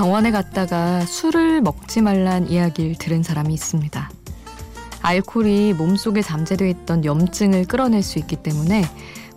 병원에 0.00 0.30
갔다가 0.30 1.04
술을 1.04 1.60
먹지 1.60 2.00
말란 2.00 2.48
이야기를 2.48 2.94
들은 2.94 3.22
사람이 3.22 3.52
있습니다. 3.52 4.10
알코올이 5.02 5.74
몸속에 5.74 6.22
잠재되어 6.22 6.68
있던 6.68 7.04
염증을 7.04 7.66
끌어낼 7.66 8.02
수 8.02 8.18
있기 8.18 8.36
때문에 8.36 8.82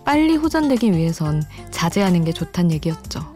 빨리 0.06 0.38
호전되기 0.38 0.94
위해선 0.94 1.44
자제하는 1.72 2.24
게 2.24 2.32
좋단 2.32 2.72
얘기였죠. 2.72 3.36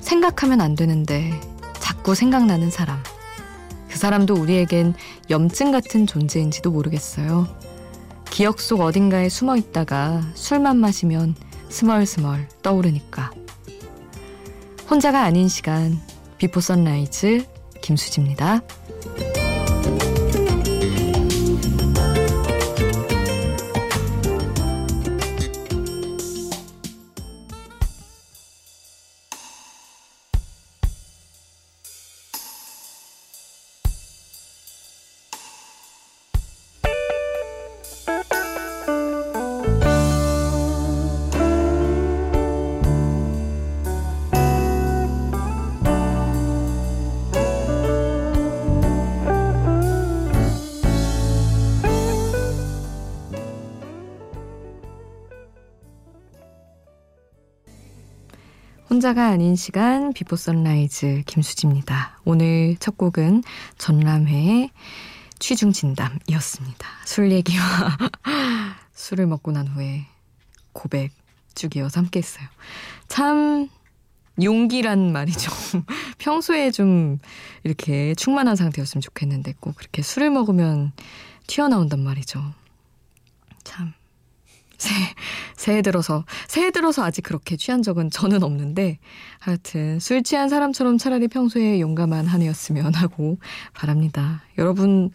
생각하면 0.00 0.62
안 0.62 0.76
되는데 0.76 1.38
자꾸 1.78 2.14
생각나는 2.14 2.70
사람. 2.70 3.02
그 3.90 3.98
사람도 3.98 4.32
우리에겐 4.32 4.94
염증 5.28 5.72
같은 5.72 6.06
존재인지도 6.06 6.70
모르겠어요. 6.70 7.48
기억 8.30 8.60
속 8.60 8.80
어딘가에 8.80 9.28
숨어 9.28 9.58
있다가 9.58 10.22
술만 10.32 10.78
마시면 10.78 11.34
스멀스멀 11.68 12.48
떠오르니까. 12.62 13.30
혼자가 14.88 15.22
아닌 15.22 15.46
시간, 15.46 16.00
비포 16.40 16.60
선라이즈 16.62 17.44
김수지입니다. 17.82 18.62
혼자가 59.00 59.28
아닌 59.28 59.56
시간 59.56 60.12
비포 60.12 60.36
선라이즈 60.36 61.22
김수지입니다. 61.24 62.20
오늘 62.26 62.76
첫 62.80 62.98
곡은 62.98 63.42
전람회의 63.78 64.68
취중 65.38 65.72
진담이었습니다. 65.72 66.86
술 67.06 67.32
얘기와 67.32 67.64
술을 68.92 69.26
먹고 69.26 69.52
난 69.52 69.66
후에 69.68 70.04
고백 70.74 71.12
쭉 71.54 71.76
이어서 71.76 71.98
함께 71.98 72.18
했어요. 72.18 72.46
참 73.08 73.70
용기란 74.42 75.12
말이죠. 75.12 75.50
평소에 76.18 76.70
좀 76.70 77.20
이렇게 77.64 78.14
충만한 78.16 78.54
상태였으면 78.54 79.00
좋겠는데 79.00 79.54
꼭 79.60 79.76
그렇게 79.76 80.02
술을 80.02 80.28
먹으면 80.28 80.92
튀어나온단 81.46 82.00
말이죠. 82.00 82.38
참 83.64 83.94
새해, 84.80 85.14
새해 85.56 85.82
들어서, 85.82 86.24
새해 86.48 86.70
들어서 86.70 87.04
아직 87.04 87.20
그렇게 87.22 87.56
취한 87.56 87.82
적은 87.82 88.10
저는 88.10 88.42
없는데, 88.42 88.98
하여튼, 89.38 90.00
술 90.00 90.22
취한 90.22 90.48
사람처럼 90.48 90.96
차라리 90.96 91.28
평소에 91.28 91.80
용감한 91.80 92.26
한 92.26 92.40
해였으면 92.40 92.94
하고 92.94 93.38
바랍니다. 93.74 94.42
여러분, 94.56 95.10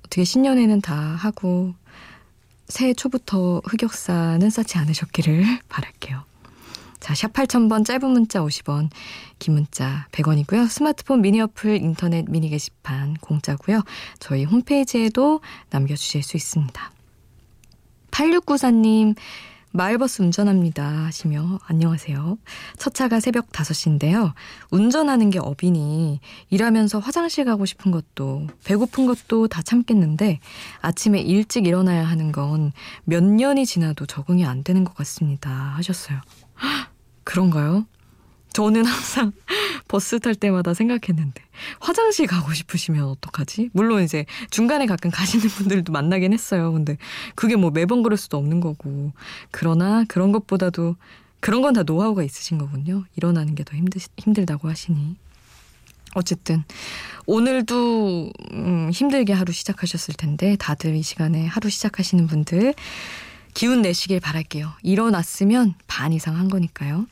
어떻게 0.00 0.24
신년에는 0.24 0.80
다 0.80 0.94
하고, 0.94 1.74
새해 2.68 2.94
초부터 2.94 3.62
흑역사는 3.64 4.50
쌓지 4.50 4.76
않으셨기를 4.78 5.60
바랄게요. 5.68 6.24
자, 6.98 7.14
샵 7.14 7.32
8000번 7.32 7.84
짧은 7.84 8.10
문자 8.10 8.40
50원, 8.40 8.90
긴 9.38 9.54
문자 9.54 10.08
100원이고요. 10.10 10.68
스마트폰 10.68 11.20
미니 11.20 11.40
어플, 11.40 11.76
인터넷 11.76 12.28
미니 12.28 12.48
게시판 12.48 13.14
공짜고요. 13.20 13.82
저희 14.18 14.42
홈페이지에도 14.42 15.40
남겨 15.70 15.94
주실 15.94 16.24
수 16.24 16.36
있습니다. 16.36 16.95
8694님, 18.16 19.14
마을버스 19.72 20.22
운전합니다 20.22 20.82
하시며 21.04 21.58
안녕하세요. 21.66 22.38
첫 22.78 22.94
차가 22.94 23.20
새벽 23.20 23.50
5시인데요. 23.52 24.32
운전하는 24.70 25.28
게 25.28 25.38
업이니 25.38 26.20
일하면서 26.48 26.98
화장실 26.98 27.44
가고 27.44 27.66
싶은 27.66 27.90
것도 27.90 28.46
배고픈 28.64 29.04
것도 29.06 29.48
다 29.48 29.60
참겠는데 29.60 30.40
아침에 30.80 31.20
일찍 31.20 31.66
일어나야 31.66 32.04
하는 32.04 32.32
건 32.32 32.72
몇 33.04 33.22
년이 33.22 33.66
지나도 33.66 34.06
적응이 34.06 34.46
안 34.46 34.64
되는 34.64 34.84
것 34.84 34.94
같습니다 34.94 35.50
하셨어요. 35.50 36.18
그런가요? 37.22 37.84
저는 38.54 38.86
항상 38.86 39.32
버스 39.88 40.18
탈 40.20 40.34
때마다 40.34 40.74
생각했는데 40.74 41.42
화장실 41.80 42.26
가고 42.26 42.52
싶으시면 42.52 43.04
어떡하지? 43.04 43.70
물론 43.72 44.02
이제 44.02 44.26
중간에 44.50 44.86
가끔 44.86 45.10
가시는 45.10 45.46
분들도 45.48 45.92
만나긴 45.92 46.32
했어요. 46.32 46.72
근데 46.72 46.96
그게 47.34 47.56
뭐 47.56 47.70
매번 47.70 48.02
그럴 48.02 48.16
수도 48.16 48.36
없는 48.36 48.60
거고 48.60 49.12
그러나 49.50 50.04
그런 50.08 50.32
것보다도 50.32 50.96
그런 51.40 51.62
건 51.62 51.74
다 51.74 51.82
노하우가 51.84 52.22
있으신 52.22 52.58
거군요. 52.58 53.04
일어나는 53.16 53.54
게 53.54 53.62
더 53.62 53.76
힘들, 53.76 54.00
힘들다고 54.18 54.68
하시니. 54.68 55.16
어쨌든 56.14 56.64
오늘도 57.26 58.32
음, 58.52 58.90
힘들게 58.92 59.32
하루 59.34 59.52
시작하셨을 59.52 60.14
텐데 60.14 60.56
다들 60.56 60.94
이 60.94 61.02
시간에 61.02 61.46
하루 61.46 61.68
시작하시는 61.68 62.26
분들 62.26 62.74
기운 63.52 63.82
내시길 63.82 64.20
바랄게요. 64.20 64.72
일어났으면 64.82 65.74
반 65.86 66.12
이상 66.12 66.36
한 66.36 66.48
거니까요. 66.48 67.06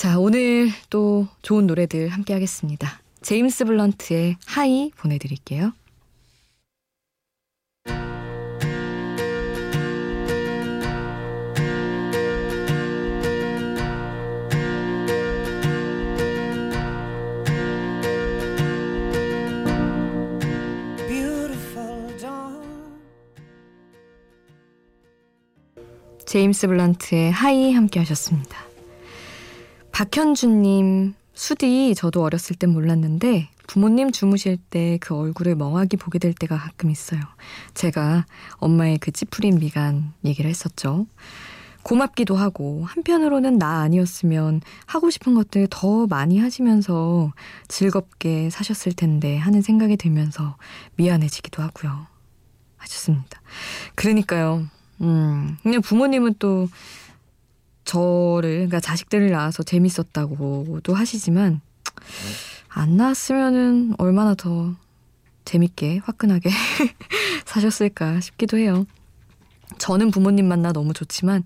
자, 0.00 0.18
오늘 0.18 0.70
또 0.88 1.28
좋은 1.42 1.66
노래들 1.66 2.08
함께 2.08 2.32
하겠습니다. 2.32 3.02
제임스 3.20 3.66
블런트의 3.66 4.38
하이 4.46 4.90
보내드릴게요. 4.96 5.74
제임스 26.24 26.68
블런트의 26.68 27.32
High 27.32 27.74
함께 27.74 27.98
하셨습니다. 27.98 28.69
박현주님, 30.00 31.12
수디 31.34 31.94
저도 31.94 32.22
어렸을 32.22 32.56
땐 32.56 32.70
몰랐는데 32.70 33.50
부모님 33.66 34.12
주무실 34.12 34.56
때 34.56 34.96
그 34.98 35.14
얼굴을 35.14 35.56
멍하게 35.56 35.98
보게 35.98 36.18
될 36.18 36.32
때가 36.32 36.56
가끔 36.56 36.90
있어요. 36.90 37.20
제가 37.74 38.24
엄마의 38.54 38.96
그 38.96 39.10
찌푸린 39.10 39.58
미간 39.58 40.14
얘기를 40.24 40.48
했었죠. 40.48 41.04
고맙기도 41.82 42.34
하고 42.34 42.86
한편으로는 42.86 43.58
나 43.58 43.80
아니었으면 43.82 44.62
하고 44.86 45.10
싶은 45.10 45.34
것들 45.34 45.66
더 45.68 46.06
많이 46.06 46.38
하시면서 46.38 47.34
즐겁게 47.68 48.48
사셨을 48.48 48.94
텐데 48.94 49.36
하는 49.36 49.60
생각이 49.60 49.98
들면서 49.98 50.56
미안해지기도 50.96 51.62
하고요. 51.62 52.06
하셨습니다. 52.78 53.42
그러니까요. 53.96 54.66
음, 55.02 55.58
그냥 55.62 55.82
부모님은 55.82 56.36
또 56.38 56.68
저 57.90 57.98
를 58.40 58.50
그러니까 58.54 58.80
자식들을 58.80 59.30
낳아서 59.30 59.62
재밌었다고도 59.62 60.94
하시지만 60.94 61.60
안 62.68 62.96
낳았으면은 62.96 63.94
얼마나 63.98 64.34
더 64.34 64.74
재밌게 65.44 65.98
화끈하게 66.04 66.50
사셨을까 67.44 68.20
싶기도 68.20 68.56
해요. 68.58 68.86
저는 69.78 70.10
부모님 70.10 70.46
만나 70.46 70.72
너무 70.72 70.92
좋지만 70.92 71.42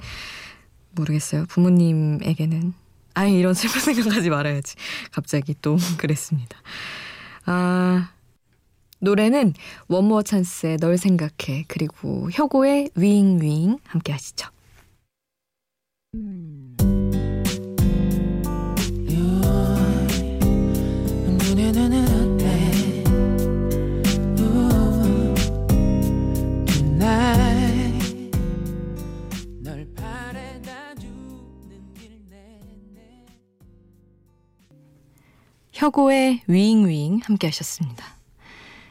모르겠어요. 0.93 1.47
부모님에게는 1.47 2.75
아예 3.15 3.33
이런 3.33 3.55
슬픈 3.55 3.81
생각하지 3.95 4.31
말아야지. 4.31 4.77
갑자기 5.13 5.55
또 5.63 5.77
그랬습니다. 5.99 6.59
아 7.47 8.11
노래는 9.01 9.55
원모어 9.89 10.23
찬스의 10.23 10.79
널 10.79 10.97
생각해 10.99 11.65
그리고 11.69 12.31
혁오의 12.33 12.91
윙윙 12.95 13.79
함께 13.85 14.13
하시죠. 14.13 14.49
혁오의 35.85 36.41
윙윙 36.47 37.21
함께 37.25 37.47
하셨습니다. 37.49 38.07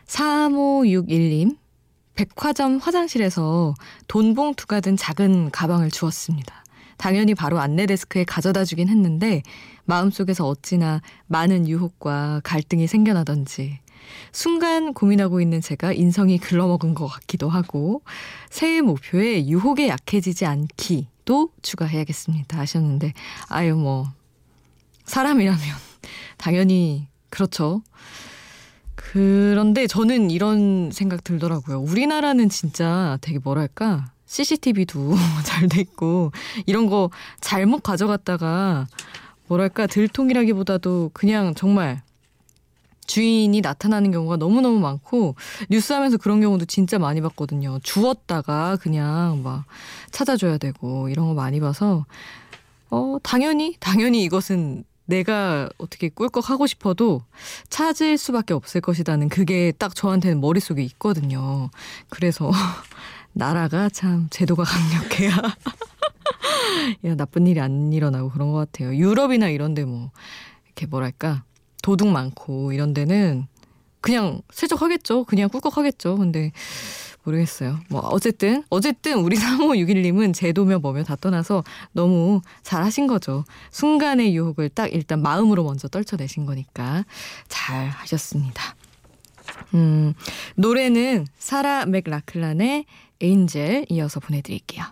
3561님, 0.06 1.58
백화점 2.14 2.78
화장실에서 2.78 3.74
돈 4.08 4.36
봉투가 4.36 4.80
든 4.80 4.96
작은 4.96 5.50
가방을 5.50 5.90
주었습니다. 5.90 6.64
당연히 6.98 7.34
바로 7.34 7.60
안내 7.60 7.88
데스크에 7.88 8.26
가져다 8.26 8.64
주긴 8.64 8.90
했는데 8.90 9.42
마음속에서 9.86 10.48
어찌나 10.48 11.02
많은 11.26 11.68
유혹과 11.68 12.42
갈등이 12.44 12.86
생겨나던지 12.86 13.80
순간 14.32 14.94
고민하고 14.94 15.42
있는 15.42 15.62
제가 15.62 15.94
인성이 15.94 16.38
글러먹은 16.38 16.94
것 16.94 17.08
같기도 17.08 17.50
하고 17.50 18.04
새해 18.52 18.82
목표에 18.82 19.48
유혹에 19.48 19.88
약해지지 19.88 20.46
않기도 20.46 21.50
추가해야겠습니다 21.64 22.60
하셨는데 22.60 23.14
아유 23.50 23.76
뭐 23.76 24.06
사람이라면 25.06 25.93
당연히 26.38 27.08
그렇죠. 27.30 27.82
그런데 28.96 29.88
저는 29.88 30.32
이런 30.32 30.92
생각 30.92 31.24
들더라고요. 31.24 31.80
우리나라는 31.80 32.50
진짜 32.50 33.18
되게 33.22 33.40
뭐랄까 33.40 34.12
CCTV도 34.26 35.16
잘 35.46 35.68
돼 35.68 35.82
있고 35.82 36.32
이런 36.66 36.88
거 36.88 37.10
잘못 37.42 37.82
가져갔다가 37.84 38.88
뭐랄까 39.48 39.88
들통이라기보다도 39.88 41.12
그냥 41.14 41.54
정말 41.54 42.02
주인이 43.06 43.60
나타나는 43.62 44.12
경우가 44.12 44.38
너무너무 44.38 44.80
많고 44.80 45.36
뉴스하면서 45.70 46.18
그런 46.18 46.40
경우도 46.42 46.66
진짜 46.66 46.98
많이 46.98 47.22
봤거든요. 47.22 47.80
주웠다가 47.84 48.78
그냥 48.78 49.44
막 49.44 49.66
찾아줘야 50.12 50.58
되고 50.58 51.10
이런 51.10 51.28
거 51.28 51.34
많이 51.34 51.60
봐서 51.60 52.06
어 52.90 53.18
당연히 53.22 53.76
당연히 53.80 54.24
이것은 54.24 54.86
내가 55.06 55.70
어떻게 55.78 56.10
꿀꺽 56.10 56.50
하고 56.50 56.68
싶어도 56.68 57.24
찾을 57.70 58.18
수밖에 58.18 58.54
없을 58.54 58.82
것이다는 58.82 59.30
그게 59.30 59.72
딱 59.78 59.96
저한테는 59.96 60.40
머릿속에 60.40 60.82
있거든요. 60.84 61.70
그래서 62.10 62.52
나라가 63.34 63.90
참 63.90 64.28
제도가 64.30 64.64
강력해야 64.64 65.36
야 67.06 67.16
나쁜 67.16 67.48
일이 67.48 67.60
안 67.60 67.92
일어나고 67.92 68.30
그런 68.30 68.52
것 68.52 68.58
같아요. 68.58 68.96
유럽이나 68.96 69.50
이런데 69.50 69.84
뭐 69.86 70.12
이렇게 70.66 70.86
뭐랄까 70.86 71.44
도둑 71.82 72.08
많고 72.10 72.72
이런 72.72 72.94
데는 72.94 73.48
그냥 74.02 74.42
슬쩍 74.52 74.82
하겠죠. 74.82 75.24
그냥 75.24 75.50
꿀꺽 75.50 75.78
하겠죠. 75.78 76.18
근데 76.18 76.52
모르겠어요. 77.24 77.80
뭐 77.90 78.02
어쨌든 78.02 78.64
어쨌든 78.70 79.20
우리 79.20 79.36
3561님은 79.40 80.34
제도며 80.34 80.80
뭐며 80.80 81.04
다 81.04 81.16
떠나서 81.16 81.64
너무 81.92 82.42
잘하신 82.64 83.08
거죠. 83.08 83.46
순간의 83.72 84.36
유혹을 84.36 84.70
딱 84.70 84.94
일단 84.94 85.22
마음으로 85.22 85.64
먼저 85.64 85.88
떨쳐내신 85.88 86.46
거니까 86.46 87.06
잘 87.48 87.88
하셨습니다. 87.90 88.76
음, 89.74 90.14
노래는 90.56 91.28
사라 91.38 91.86
맥라클란의 91.86 92.86
에인젤 93.22 93.86
이어서 93.90 94.20
보내드릴게요. 94.20 94.84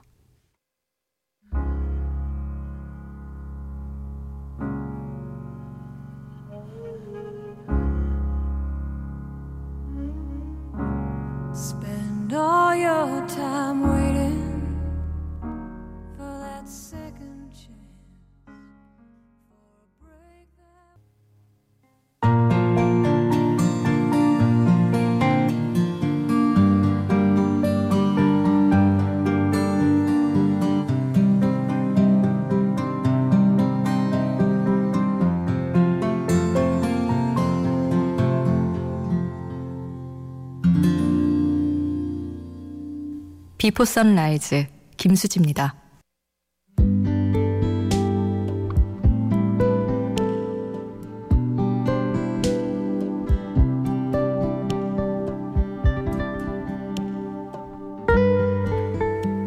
비포 43.61 43.85
선라이즈 43.85 44.65
김수지입니다. 44.97 45.75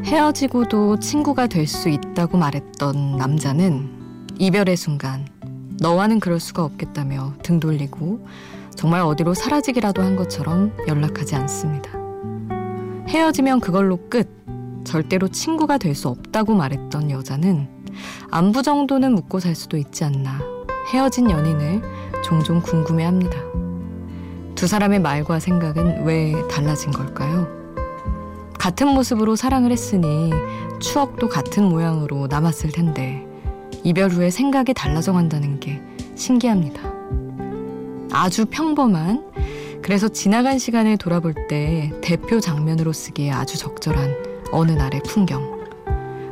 헤어지고도 0.04 1.00
친구가 1.00 1.48
될 1.48 1.66
수 1.66 1.88
있다고 1.88 2.38
말했던 2.38 3.16
남자는 3.16 4.28
이별의 4.38 4.76
순간 4.76 5.26
너와는 5.80 6.20
그럴 6.20 6.38
수가 6.38 6.62
없겠다며 6.62 7.34
등 7.42 7.58
돌리고 7.58 8.24
정말 8.76 9.00
어디로 9.00 9.34
사라지기라도 9.34 10.02
한 10.02 10.14
것처럼 10.14 10.72
연락하지 10.86 11.34
않습니다. 11.34 12.03
헤어지면 13.08 13.60
그걸로 13.60 13.98
끝. 14.08 14.28
절대로 14.84 15.28
친구가 15.28 15.78
될 15.78 15.94
수 15.94 16.08
없다고 16.08 16.54
말했던 16.54 17.10
여자는 17.10 17.68
안부 18.30 18.62
정도는 18.62 19.14
묻고 19.14 19.40
살 19.40 19.54
수도 19.54 19.76
있지 19.76 20.04
않나. 20.04 20.40
헤어진 20.92 21.30
연인을 21.30 21.82
종종 22.22 22.60
궁금해 22.60 23.04
합니다. 23.04 23.38
두 24.54 24.66
사람의 24.66 25.00
말과 25.00 25.40
생각은 25.40 26.04
왜 26.04 26.34
달라진 26.48 26.90
걸까요? 26.90 27.48
같은 28.58 28.88
모습으로 28.88 29.36
사랑을 29.36 29.70
했으니 29.72 30.30
추억도 30.80 31.28
같은 31.28 31.64
모양으로 31.64 32.26
남았을 32.28 32.70
텐데 32.72 33.26
이별 33.82 34.10
후에 34.10 34.30
생각이 34.30 34.74
달라져 34.74 35.12
간다는 35.12 35.60
게 35.60 35.82
신기합니다. 36.14 36.80
아주 38.12 38.46
평범한 38.46 39.33
그래서 39.84 40.08
지나간 40.08 40.58
시간을 40.58 40.96
돌아볼 40.96 41.34
때 41.46 41.92
대표 42.00 42.40
장면으로 42.40 42.94
쓰기에 42.94 43.30
아주 43.30 43.58
적절한 43.58 44.16
어느 44.50 44.70
날의 44.70 45.02
풍경. 45.04 45.62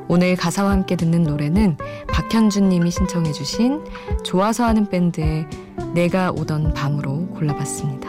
오늘 0.08 0.36
가사와 0.36 0.70
함께 0.70 0.96
듣는 0.96 1.24
노래는 1.24 1.76
박현준 2.10 2.70
님이 2.70 2.90
신청해 2.90 3.32
주신 3.32 3.84
좋아서 4.24 4.64
하는 4.64 4.88
밴드의 4.88 5.46
내가 5.92 6.30
오던 6.30 6.72
밤으로 6.72 7.26
골라봤습니다. 7.26 8.08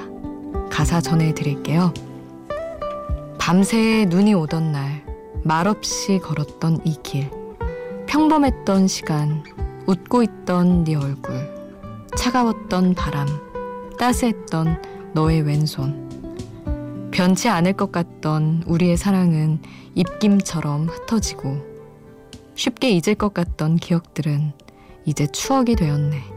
가사 0.69 1.01
전해 1.01 1.33
드릴게요. 1.33 1.93
밤새 3.37 4.05
눈이 4.07 4.33
오던 4.35 4.71
날 4.71 5.03
말없이 5.43 6.19
걸었던 6.19 6.79
이 6.85 6.95
길. 7.03 7.29
평범했던 8.05 8.87
시간, 8.87 9.43
웃고 9.87 10.23
있던 10.23 10.85
네 10.85 10.95
얼굴, 10.95 11.53
차가웠던 12.15 12.93
바람, 12.93 13.27
따스했던 13.99 14.92
너의 15.13 15.41
왼손. 15.41 16.09
변치 17.11 17.47
않을 17.47 17.73
것 17.73 17.91
같던 17.91 18.63
우리의 18.65 18.97
사랑은 18.97 19.59
입김처럼 19.93 20.87
흩어지고 20.87 21.61
쉽게 22.55 22.89
잊을 22.89 23.13
것 23.15 23.33
같던 23.33 23.75
기억들은 23.75 24.53
이제 25.05 25.27
추억이 25.27 25.75
되었네. 25.75 26.32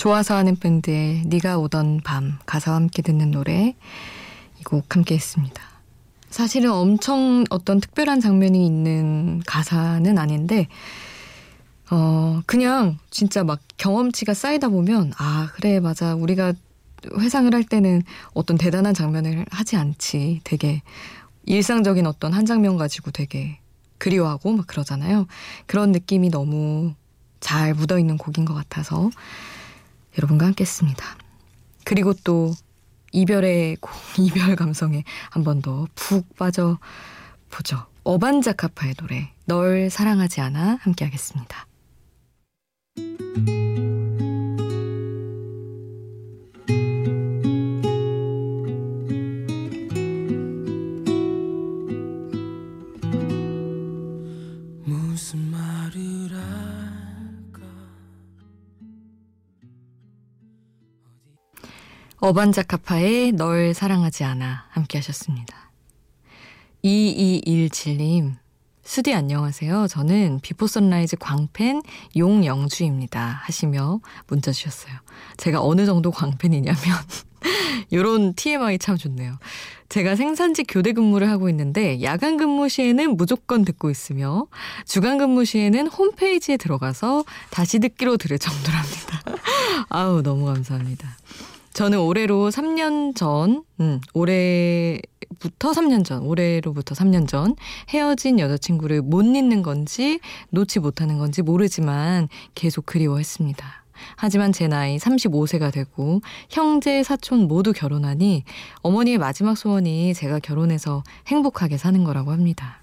좋아서 0.00 0.34
하는 0.34 0.56
밴드의 0.56 1.24
네가 1.26 1.58
오던 1.58 2.00
밤 2.04 2.38
가사와 2.46 2.76
함께 2.76 3.02
듣는 3.02 3.30
노래 3.32 3.74
이 4.58 4.62
곡 4.64 4.96
함께 4.96 5.14
했습니다. 5.14 5.62
사실은 6.30 6.70
엄청 6.70 7.44
어떤 7.50 7.80
특별한 7.80 8.20
장면이 8.20 8.64
있는 8.64 9.42
가사는 9.46 10.16
아닌데 10.16 10.68
어 11.90 12.40
그냥 12.46 12.96
진짜 13.10 13.44
막 13.44 13.60
경험치가 13.76 14.32
쌓이다 14.32 14.70
보면 14.70 15.12
아 15.18 15.50
그래 15.52 15.80
맞아 15.80 16.14
우리가 16.14 16.54
회상을 17.18 17.52
할 17.54 17.62
때는 17.62 18.02
어떤 18.32 18.56
대단한 18.56 18.94
장면을 18.94 19.44
하지 19.50 19.76
않지 19.76 20.40
되게 20.44 20.80
일상적인 21.44 22.06
어떤 22.06 22.32
한 22.32 22.46
장면 22.46 22.78
가지고 22.78 23.10
되게 23.10 23.58
그리워하고 23.98 24.52
막 24.52 24.66
그러잖아요. 24.66 25.26
그런 25.66 25.92
느낌이 25.92 26.30
너무 26.30 26.94
잘 27.40 27.74
묻어 27.74 27.98
있는 27.98 28.16
곡인 28.16 28.46
것 28.46 28.54
같아서 28.54 29.10
여러분과 30.18 30.46
함께 30.46 30.62
했습니다. 30.62 31.04
그리고 31.84 32.12
또 32.24 32.52
이별의 33.12 33.76
이별 34.18 34.56
감성에 34.56 35.04
한 35.30 35.42
번 35.44 35.60
더 35.62 35.86
푹 35.94 36.36
빠져 36.36 36.78
보죠. 37.50 37.86
어반자카파의 38.04 38.94
노래 38.94 39.32
널 39.46 39.90
사랑하지 39.90 40.40
않아 40.40 40.78
함께 40.80 41.04
하겠습니다. 41.04 41.66
어반자카파의 62.20 63.32
널 63.32 63.72
사랑하지 63.72 64.24
않아 64.24 64.66
함께 64.70 64.98
하셨습니다. 64.98 65.70
2217님, 66.84 68.34
수디 68.82 69.14
안녕하세요. 69.14 69.86
저는 69.88 70.40
비포 70.42 70.66
선라이즈 70.66 71.16
광팬 71.16 71.80
용영주입니다. 72.16 73.40
하시며 73.42 74.00
문자 74.26 74.52
주셨어요. 74.52 74.92
제가 75.38 75.62
어느 75.62 75.86
정도 75.86 76.10
광팬이냐면 76.10 76.78
요런 77.92 78.34
TMI 78.34 78.78
참 78.78 78.98
좋네요. 78.98 79.38
제가 79.88 80.14
생산직 80.14 80.66
교대 80.68 80.92
근무를 80.92 81.30
하고 81.30 81.48
있는데 81.48 82.02
야간 82.02 82.36
근무 82.36 82.68
시에는 82.68 83.16
무조건 83.16 83.64
듣고 83.64 83.90
있으며 83.90 84.46
주간 84.84 85.16
근무 85.16 85.46
시에는 85.46 85.86
홈페이지에 85.86 86.58
들어가서 86.58 87.24
다시 87.48 87.78
듣기로 87.78 88.18
들을 88.18 88.38
정도랍니다. 88.38 89.22
아우 89.88 90.22
너무 90.22 90.44
감사합니다. 90.44 91.16
저는 91.72 92.00
올해로 92.00 92.50
3년 92.50 93.14
전, 93.14 93.64
음, 93.80 94.00
올해부터 94.12 95.70
3년 95.70 96.04
전, 96.04 96.22
올해로부터 96.22 96.94
3년 96.94 97.28
전 97.28 97.54
헤어진 97.88 98.38
여자친구를 98.40 99.02
못 99.02 99.22
잊는 99.22 99.62
건지 99.62 100.20
놓지 100.50 100.80
못하는 100.80 101.18
건지 101.18 101.42
모르지만 101.42 102.28
계속 102.54 102.86
그리워했습니다. 102.86 103.80
하지만 104.16 104.52
제 104.52 104.66
나이 104.66 104.96
35세가 104.96 105.72
되고 105.72 106.20
형제, 106.48 107.02
사촌 107.02 107.46
모두 107.46 107.72
결혼하니 107.72 108.44
어머니의 108.82 109.18
마지막 109.18 109.56
소원이 109.56 110.14
제가 110.14 110.38
결혼해서 110.40 111.04
행복하게 111.26 111.76
사는 111.76 112.02
거라고 112.02 112.32
합니다. 112.32 112.79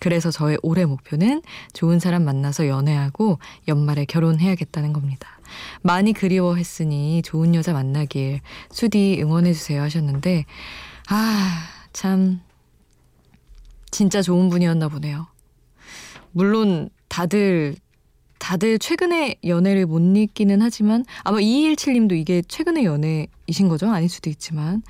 그래서 0.00 0.30
저의 0.30 0.58
올해 0.62 0.84
목표는 0.86 1.42
좋은 1.72 2.00
사람 2.00 2.24
만나서 2.24 2.66
연애하고 2.66 3.38
연말에 3.68 4.04
결혼해야겠다는 4.06 4.92
겁니다. 4.92 5.38
많이 5.82 6.12
그리워했으니 6.12 7.22
좋은 7.22 7.54
여자 7.54 7.72
만나길 7.72 8.40
수디 8.70 9.20
응원해주세요 9.20 9.80
하셨는데, 9.82 10.46
아, 11.08 11.62
참, 11.92 12.40
진짜 13.90 14.22
좋은 14.22 14.48
분이었나 14.48 14.88
보네요. 14.88 15.26
물론 16.32 16.90
다들, 17.08 17.74
다들 18.38 18.78
최근에 18.78 19.36
연애를 19.44 19.86
못 19.86 20.00
잊기는 20.16 20.62
하지만 20.62 21.04
아마 21.22 21.38
2217님도 21.38 22.12
이게 22.12 22.42
최근에 22.46 22.84
연애이신 22.84 23.68
거죠? 23.68 23.90
아닐 23.90 24.08
수도 24.08 24.30
있지만. 24.30 24.82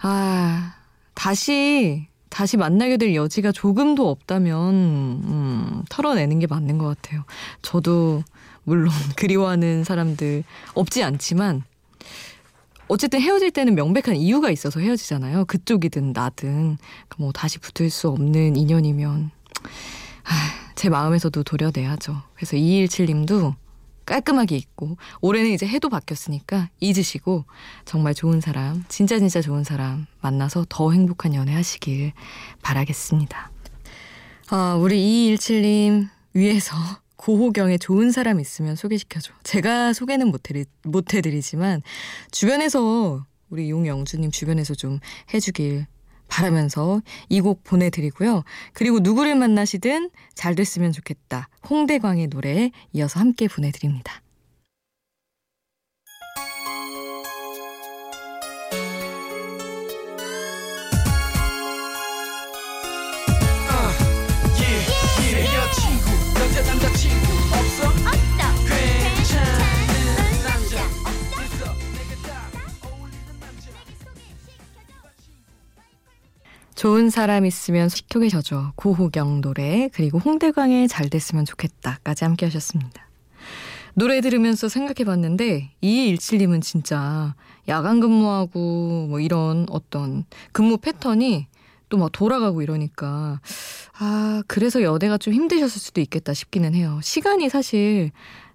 아, 0.00 0.76
다시 1.14 2.09
다시 2.30 2.56
만나게 2.56 2.96
될 2.96 3.14
여지가 3.14 3.52
조금도 3.52 4.08
없다면 4.08 4.74
음, 4.74 5.82
털어내는 5.90 6.38
게 6.38 6.46
맞는 6.46 6.78
것 6.78 6.86
같아요. 6.86 7.24
저도 7.60 8.22
물론 8.64 8.90
그리워하는 9.16 9.84
사람들 9.84 10.44
없지 10.74 11.02
않지만 11.02 11.62
어쨌든 12.88 13.20
헤어질 13.20 13.50
때는 13.50 13.74
명백한 13.74 14.16
이유가 14.16 14.50
있어서 14.50 14.80
헤어지잖아요. 14.80 15.44
그쪽이든 15.44 16.12
나든 16.12 16.78
뭐 17.18 17.30
다시 17.30 17.58
붙을 17.58 17.90
수 17.90 18.08
없는 18.08 18.56
인연이면 18.56 19.30
아, 20.24 20.72
제 20.74 20.88
마음에서도 20.88 21.42
도려내야죠. 21.42 22.22
그래서 22.34 22.56
217님도 22.56 23.54
깔끔하게 24.10 24.56
잊고 24.56 24.96
올해는 25.20 25.52
이제 25.52 25.68
해도 25.68 25.88
바뀌었으니까 25.88 26.68
잊으시고 26.80 27.44
정말 27.84 28.12
좋은 28.12 28.40
사람 28.40 28.84
진짜 28.88 29.18
진짜 29.20 29.40
좋은 29.40 29.62
사람 29.62 30.06
만나서 30.20 30.66
더 30.68 30.90
행복한 30.90 31.32
연애 31.34 31.54
하시길 31.54 32.12
바라겠습니다. 32.60 33.52
아, 34.48 34.74
우리 34.74 35.36
2217님 35.36 36.08
위에서 36.34 36.74
고호경에 37.14 37.78
좋은 37.78 38.10
사람 38.10 38.40
있으면 38.40 38.74
소개시켜줘. 38.74 39.32
제가 39.44 39.92
소개는 39.92 40.28
못해드리, 40.28 40.64
못해드리지만 40.82 41.82
주변에서 42.32 43.24
우리 43.48 43.70
용영주님 43.70 44.32
주변에서 44.32 44.74
좀 44.74 44.98
해주길 45.32 45.86
바라면서 46.30 47.02
이 47.28 47.40
곡 47.40 47.64
보내드리고요. 47.64 48.44
그리고 48.72 49.00
누구를 49.00 49.34
만나시든 49.34 50.10
잘 50.34 50.54
됐으면 50.54 50.92
좋겠다. 50.92 51.48
홍대광의 51.68 52.28
노래 52.28 52.70
이어서 52.92 53.18
함께 53.20 53.48
보내드립니다. 53.48 54.22
좋은 76.80 77.10
사람 77.10 77.44
있으면 77.44 77.90
시켜계셔줘. 77.90 78.72
고호경 78.74 79.42
노래 79.42 79.90
그리고 79.92 80.18
홍대광의 80.18 80.88
잘 80.88 81.10
됐으면 81.10 81.44
좋겠다까지 81.44 82.24
함께 82.24 82.46
하셨습니다. 82.46 83.06
노래 83.92 84.22
들으면서 84.22 84.70
생각해 84.70 85.04
봤는데 85.04 85.72
2217님은 85.82 86.62
진짜 86.62 87.34
야간 87.68 88.00
근무하고 88.00 89.08
뭐 89.10 89.20
이런 89.20 89.66
어떤 89.68 90.24
근무 90.52 90.78
패턴이 90.78 91.48
또 91.90 91.98
막 91.98 92.12
돌아가고 92.12 92.62
이러니까 92.62 93.42
아 93.98 94.42
그래서 94.46 94.80
여대가 94.82 95.18
좀 95.18 95.34
힘드셨을 95.34 95.78
수도 95.78 96.00
있겠다 96.00 96.32
싶기는 96.32 96.74
해요. 96.74 96.98
시간이 97.02 97.50
사실 97.50 98.10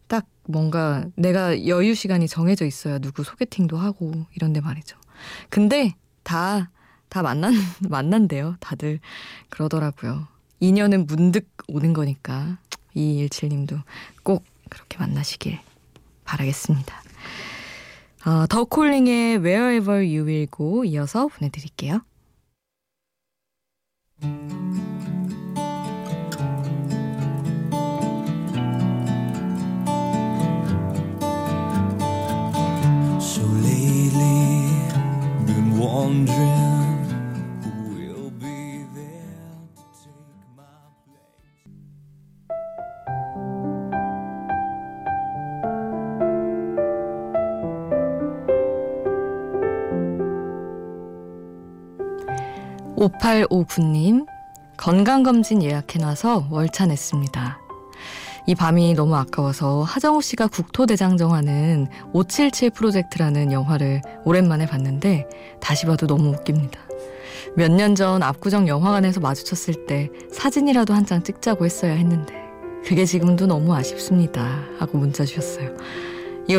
딱 0.08 0.26
뭔가 0.48 1.06
내가 1.16 1.68
여유 1.68 1.94
시간이 1.94 2.28
정해져 2.28 2.66
있어야 2.66 2.98
누구 2.98 3.24
소개팅도 3.24 3.78
하고 3.78 4.12
이런데 4.34 4.62
말이죠. 4.62 4.98
근데 5.52 5.94
다 6.24 6.72
다 7.16 7.22
만난, 7.22 7.54
만난대요. 7.88 8.58
다들 8.60 9.00
그러더라고요. 9.48 10.28
인연은 10.60 11.08
문득 11.08 11.48
오는 11.70 11.94
거니까. 11.94 12.58
2217님도 12.94 13.84
꼭 14.22 14.44
그렇게 14.70 14.98
만나시길 14.98 15.58
바라겠습니다. 16.26 16.94
어, 18.26 18.48
더 18.48 18.66
콜링의 18.66 19.38
Wherever 19.38 20.00
You 20.00 20.26
Will 20.26 20.48
Go 20.54 20.84
이어서 20.84 21.28
보내드릴게요. 21.28 22.02
Lately, 33.64 34.70
been 35.46 35.80
wondering 35.80 36.85
5859님, 52.98 54.26
건강검진 54.78 55.64
예약해놔서 55.64 56.48
월차 56.50 56.86
냈습니다. 56.86 57.60
이 58.48 58.54
밤이 58.56 58.94
너무 58.94 59.16
아까워서 59.16 59.82
하정우 59.84 60.22
씨가 60.22 60.48
국토대장정하는 60.48 61.88
577 62.14 62.70
프로젝트라는 62.72 63.52
영화를 63.52 64.02
오랜만에 64.24 64.68
봤는데 64.68 65.28
다시 65.60 65.86
봐도 65.86 66.06
너무 66.06 66.30
웃깁니다. 66.30 66.80
몇 67.58 67.72
년 67.72 67.96
전 67.96 68.22
압구정 68.22 68.68
영화관에서 68.68 69.20
마주쳤을 69.22 69.86
때 69.88 70.10
사진이라도 70.32 70.94
한 70.94 71.06
장 71.06 71.24
찍자고 71.24 71.66
했어야 71.66 71.94
했는데 71.94 72.34
그게 72.86 73.06
지금도 73.06 73.48
너무 73.48 73.74
아쉽습니다. 73.74 74.60
하고 74.78 74.98
문자 75.00 75.26
주셨어요. 75.26 75.72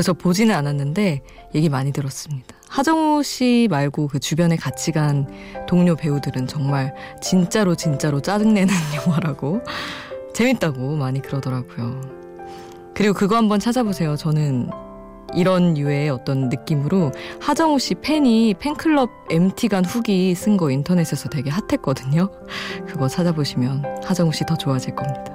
저 0.02 0.12
보지는 0.12 0.54
않았는데 0.54 1.22
얘기 1.54 1.68
많이 1.68 1.92
들었습니다. 1.92 2.54
하정우 2.68 3.22
씨 3.22 3.68
말고 3.70 4.08
그 4.08 4.18
주변에 4.18 4.56
같이 4.56 4.92
간 4.92 5.26
동료 5.68 5.96
배우들은 5.96 6.46
정말 6.46 6.94
진짜로 7.22 7.74
진짜로 7.74 8.20
짜증내는 8.20 8.72
영화라고 9.06 9.62
재밌다고 10.34 10.96
많이 10.96 11.22
그러더라고요. 11.22 12.00
그리고 12.94 13.14
그거 13.14 13.36
한번 13.36 13.60
찾아보세요. 13.60 14.16
저는 14.16 14.68
이런 15.34 15.76
유의 15.76 16.08
어떤 16.10 16.48
느낌으로 16.48 17.12
하정우 17.40 17.78
씨 17.78 17.94
팬이 17.94 18.54
팬클럽 18.58 19.10
MT 19.30 19.68
간 19.68 19.84
후기 19.84 20.34
쓴 20.34 20.56
거 20.56 20.70
인터넷에서 20.70 21.28
되게 21.28 21.50
핫했거든요. 21.50 22.30
그거 22.86 23.08
찾아보시면 23.08 23.84
하정우 24.04 24.32
씨 24.32 24.44
더 24.46 24.56
좋아질 24.56 24.94
겁니다. 24.94 25.32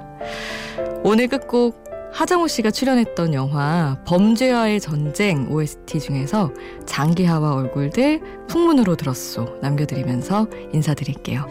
오늘 1.04 1.28
끝곡 1.28 1.82
하정우 2.12 2.46
씨가 2.46 2.70
출연했던 2.70 3.32
영화 3.32 3.98
범죄와의 4.06 4.80
전쟁 4.80 5.50
OST 5.50 5.98
중에서 5.98 6.52
장기하와 6.84 7.54
얼굴들 7.54 8.20
풍문으로 8.48 8.96
들었소 8.96 9.58
남겨드리면서 9.62 10.46
인사드릴게요. 10.74 11.48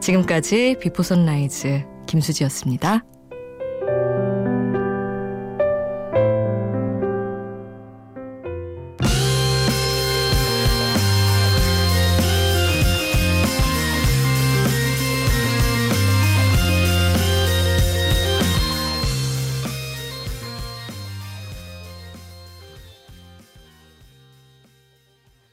지금까지 0.00 0.76
비포 0.80 1.02
선라이즈 1.02 1.84
김수지였습니다. 2.06 3.04